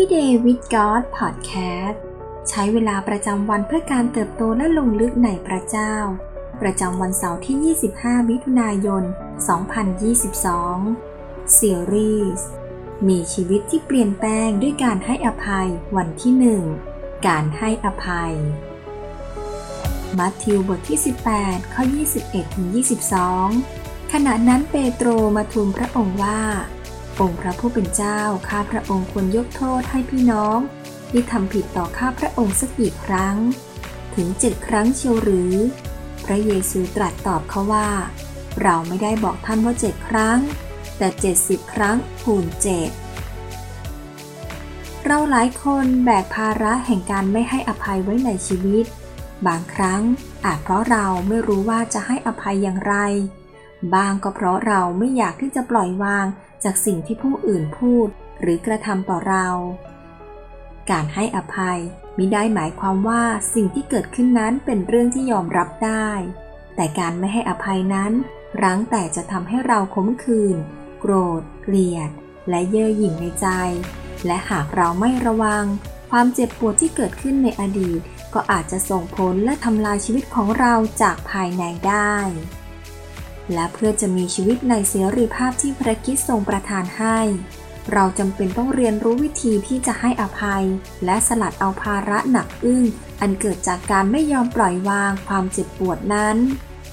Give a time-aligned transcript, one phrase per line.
[0.00, 1.98] Everyday with God Podcast
[2.48, 5.94] ใช้เวลาประจำวันเพื่อการเติบโตและลงลึกในพระเจ้า
[6.62, 9.02] ประจำวันเสาร์ที่ 25 มิถุนายน
[10.64, 12.48] 2022 ซีรีส์
[13.08, 16.32] มีชีวิตที่เปลี่ยนแปลงด้วยการให้อภัยวันที่
[16.80, 18.34] 1การให้อภัย
[20.18, 20.98] มัทธิวบทที่
[21.34, 21.82] 18 ข้อ
[23.38, 26.40] 21-22 ขณะนั้นเปโตรมาทูลพระองค์ว่า
[27.20, 30.58] องค์พระผู้เป็นเจ้า ข้าพระองค์ควรยกโทษให้พี่น้อง
[31.10, 33.36] ที่ทำผิดต่อข้าพระองค์สักกี่ครั้ง
[34.14, 35.54] ถึงเจ็ดครั้งเชียวหรือ
[36.24, 37.88] พระเยซูตรัสตอบเขาว่า
[38.62, 40.38] เราไม่ได้บอกท่านว่าเจ็ดครั้ง
[40.98, 42.90] แต่เจ็ดสิบครั้งคูณเจ็ด
[45.04, 48.84] เราหลายคนแบกภาระแห่งการไม่ให้อภัยไว้ในชีวิต
[49.46, 50.02] บางครั้ง
[50.44, 52.94] อาจเพราะเราไม่รู้ว่าจะให้อภัยอย่างไร
[53.94, 56.26] บางก็เพราะเราไม่อยากที่จะปล่อยวาง
[56.64, 58.08] จากสิ่งที่ผู้อื่นพูด
[58.40, 59.46] หรือกระทำต่อเรา
[60.90, 61.78] การให้อภัย
[62.18, 63.22] มิได้หมายความว่า
[63.54, 66.10] สิ่งที่เกิดขึ้นนั้นเป็นเรื่องที่ยอมรับได้
[66.76, 68.12] แต่การไม่ให้อภัยนั้น
[68.62, 70.56] รั้งแต่จะทำให้เราขมขื่น
[71.00, 72.10] โกรธ เกลียด
[72.48, 73.46] และเย่อหยิ่งในใจ
[74.26, 75.64] และหากเราไม่ระวัง
[76.10, 78.00] ความเจ็บปวดที่เกิดขึ้นในอดีต
[78.34, 82.14] ก็อาจจะส่งผลและทำลายชีวิตของเราจากภายในได้
[83.54, 87.18] และเพื่อจะมีชีวิตในเสรีภาพที่พระคริสต์ทรงประทานให้
[87.92, 90.64] เราจำเป็นต้องเรียนรู้วิธีที่จะให้อภัย
[91.04, 92.84] และสลัดเอาภาระหนักอึ้ง
[93.20, 96.36] อันเกิดจากการไม่ยอมปล่อยวางความเจ็บปวดนั้น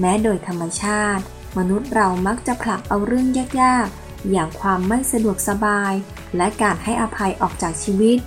[0.00, 1.22] แม้โดยธรรมชาติ
[1.58, 3.26] มนุษย์เรามักจะผลักเอาเรื่อง
[3.62, 5.92] ยากๆ อย่างความไม่สะดวกสบาย
[6.36, 8.18] และการให้อภัยออกจากชีวิต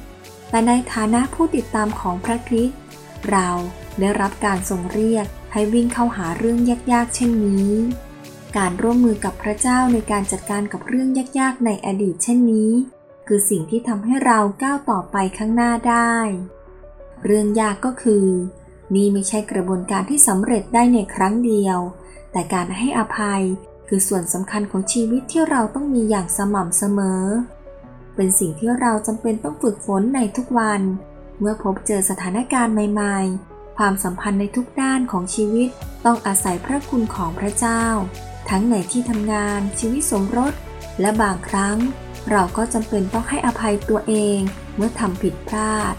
[0.49, 2.79] แต่ในฐานะผู้ติดตามของพระคริสต์
[3.29, 3.49] เรา
[3.99, 6.59] ได้รับการทรงเรียกให้วิ่งเข้าหาเรื่อง
[6.91, 7.71] ยากๆ เช่นนี้
[8.57, 12.71] การร่วมมือกับพระเจ้าในการจัดการกับเรื่องยากๆในอดีตเช่นนี้
[13.27, 16.15] คือสิ่งที่ทำให้เราก้าวต่อไปข้างหน้าได้
[17.25, 18.25] เรื่องยากก็คือ
[18.95, 21.77] นี่ไม่ใช่กระบวนการที่สำเร็จได้ในครั้งเดียว
[22.31, 23.41] แต่การให้อภัย
[23.87, 27.23] คือส่วนสำคัญของชีวิตที่เราต้องมีอย่างสม่ำเสมอ
[28.15, 30.81] เป็นสิ่งที่เราจำเป็นต้องฝึกฝนในทุกวัน
[31.39, 35.69] เมื่อพบเจอสถานการณ์ใหม่ๆ ความสัมพันธ์ในทุกด้านของชีวิต
[36.05, 37.83] ต้องอาศัยพระคุณของพระเจ้า
[38.49, 40.53] ทั้งในที่ทำงานชีวิตสมรส
[41.01, 41.77] และบางครั้ง
[42.31, 44.39] เราก็จำเป็นต้องให้อภัยตัวเอง
[44.75, 45.95] เมื่อทำผิดพลาด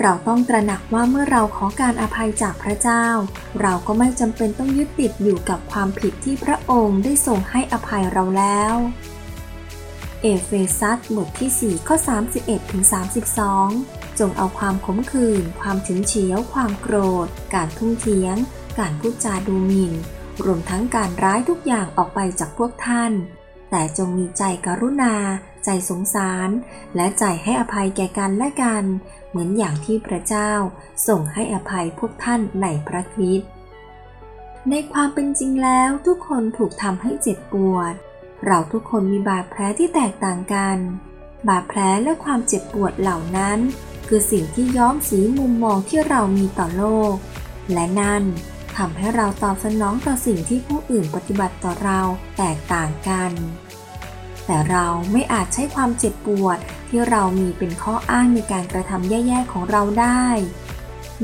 [0.00, 3.06] เราต้องตระหนักว่าเมื่อเราขอการอภัยจากพระเจ้า
[3.60, 8.74] เราก็ไม่จำเป็นต้องยึดติดอยู่กับความผิดที่พระองค์ได้ทรงให้อภัยเราแล้ว
[10.22, 11.96] เอเฟซัสบทที่ 4 ข้อ
[12.34, 12.82] 31ถึง
[13.52, 18.36] 32 จงเอาความขมขื่นความถึงเฉียว ความโกรธ การทุ่มเถียง
[18.78, 19.92] การพูดจาดูหมิ่น
[20.44, 23.12] รวมทั้งการร้ายทุกอย่างออกไปจากพวกท่าน
[23.70, 25.14] แต่จงมีใจกรุณา
[25.64, 26.48] ใจสงสาร
[26.96, 28.84] และใจให้อภัยแก่กันและกัน
[29.28, 30.50] เหมือนอย่างที่พระเจ้า
[31.08, 33.50] ส่งให้อภัยพวกท่านในพระคริสต์
[34.70, 37.94] ในความเป็นจริงแล้วทุกคนถูกทำให้เจ็บปวด
[38.44, 40.78] เราทุกคนมีบาดแผลที่แตกต่างกัน
[41.48, 43.58] บาดแผลและความเจ็บปวดเหล่านั้น
[44.08, 47.14] คือสิ่งที่ย้อมสีมุมมองที่เรามีต่อโลก
[47.72, 48.24] และนั่น
[48.76, 52.00] ทำให้เราตอบสนองต่อสิ่งที่ผู้อื่นปฏิบัติต่อเรา
[52.38, 53.32] แตกต่างกัน
[54.46, 60.26] แต่เราไม่อาจใช้ความเจ็บปวดที่เรามีเป็นข้ออ้างในการกระทำแย่ๆของเราได้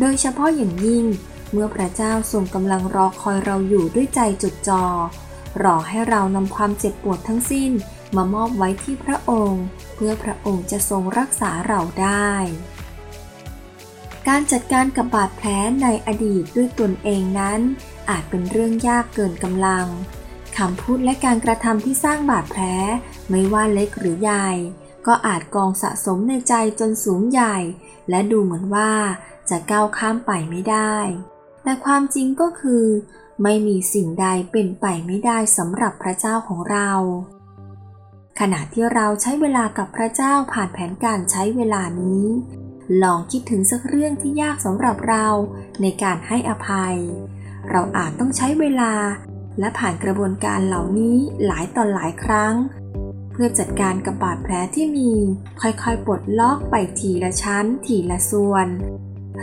[0.01, 1.05] โดยเฉพาะอย่างยิ่ง
[1.53, 4.85] เมื่อพระเจ้าทรงกำลังรอคอยเราอยู่ด้วยใจจดจอ่อ
[5.63, 7.71] รอให้เรานำความเจ็บปวดทั้งสิ้น
[8.17, 9.65] มามอบไว้ที่พระองค์
[9.95, 12.33] เพื่อพระองค์จะทรงรักษาเราได้
[14.29, 15.49] การจัดการกับบาดแผล
[15.83, 17.61] ในอดีตด้วยตนเองนั้น
[18.11, 19.87] อาจเป็นเรื่องยากเกินกำลัง
[20.57, 22.63] คำพูดและการกระทำที่สร้างบาดแผล
[23.31, 24.49] ไม่ว่าเล็กหรือใหญ่
[25.07, 27.57] ก็อาจกองสะสมในใจจนสูงใหญ่
[28.11, 28.93] และดูเหมือนว่า
[29.51, 30.97] จะก้าวข้ามไปไม่ได้
[31.63, 32.85] แต่ความจริงก็คือ
[33.43, 36.91] ไม่มีสิ่งใดเป็นไปไม่ได้สำหรับพระเจ้าของเรา
[38.41, 42.25] ขณะที่เราใช้เวลากับพระเจ้าผ่านแผนการใช้เวลานี้
[43.03, 45.27] ลองคิดถึงสักเรื่องที่ยากสำหรับเรา
[45.83, 46.97] ในการให้อภัย
[47.71, 48.95] เราอาจต้องใช้เวลา
[49.59, 52.55] และผ่านกระบวนการเหล่านี้หลายต่อหลายครั้ง
[53.33, 55.13] เพื่อจัดการกับบาดแผลที่มี
[55.61, 58.69] ค่อยๆปลดล็อกไปทีละชั้น ทีละส่วน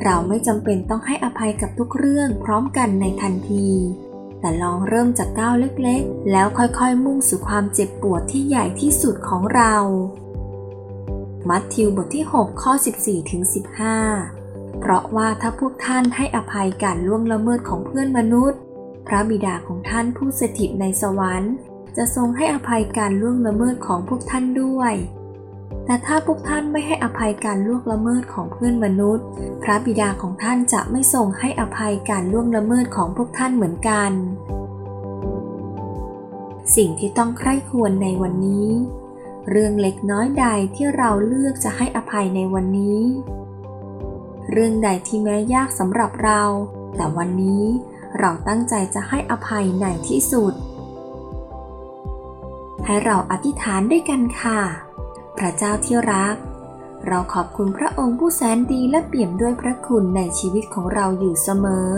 [0.04, 3.70] เราไม่จำเป็นต้องให้อภัยกับทุกเรื่องพร้อมกันในทันที
[4.40, 9.76] แต่ลองเริ่มจากก้าวเล็กๆ แล้วค่อยๆมุ่งสู่ความเจ็บปวดที่ใหญ่ที่สุดของเรา
[11.48, 13.42] มัทธิวบทที่ 6 ข้อ 14ถึง
[14.12, 18.60] 15 เพราะว่าถ้าพวกท่านให้อภัยการล่วงละเมิดของเพื่อนมนุษย์
[19.08, 21.54] พระบิดาของท่านผู้สถิตในสวรรค์
[21.98, 24.94] จะทรงให้อภัยการล่วงละเมิดของพวกท่านด้วย
[25.86, 29.26] แต่ถ้าพวกท่านไม่ให้อภัยการล่วงละเมิดของเพื่อนมนุษย์
[29.64, 34.12] พระบิดาของท่านจะไม่ทรงให้อภัยการล่วงละเมิดของพวกท่านเหมือนกัน
[36.76, 38.70] สิ่งที่ต้องใคร่ควรในวันนี้
[39.50, 40.46] เรื่องเล็กน้อยใด
[40.76, 43.02] ที่เราเลือกจะให้อภัยในวันนี้
[44.52, 46.42] เรื่องใดที่แม้ยากสำหรับเรา
[46.96, 47.66] แต่วันนี้
[48.20, 50.54] เราตั้งใจจะให้อภัยในที่สุด
[52.86, 54.60] ให้เราอธิษฐานด้วยกันค่ะ
[55.38, 56.36] พระเจ้าที่รัก
[57.08, 61.92] เราขอบคุณพระองค์ผู้แสนดีและเปี่ยมด้วยพระคุณในชีวิตของเราอยู่เสมอ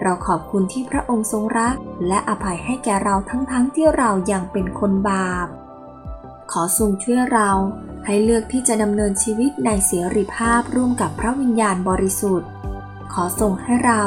[0.00, 1.76] เราขอบคุณที่พระองค์ทรงรัก
[2.08, 5.48] และอภัยให้แก่เราทั้งๆทที่เรายังเป็นคนบาป
[6.52, 7.50] ขอทรงช่วยเรา
[8.04, 12.50] ให้เลือกที่จะดำเนินชีวิตในเสรีภาพร่วมกับพระวิญญาณบริสุทธิ์
[13.12, 14.02] ขอทรงให้เรา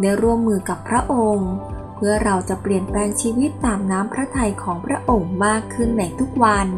[0.00, 1.50] ได้ร่วมมือกับพระองค์
[1.94, 6.68] เพื่อเราจะเปลี่ยนแปลงชีวิตตามน้ำพระทัยของพระองค์มากขึ้นในทุกวัน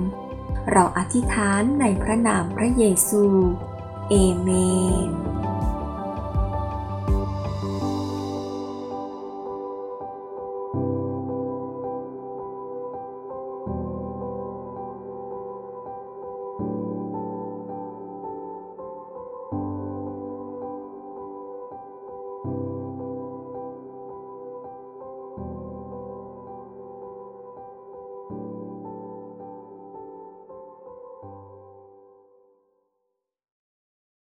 [0.70, 3.24] เราอธิษฐานในพระนามพระเยซู
[4.10, 4.48] เอเม
[5.08, 5.27] น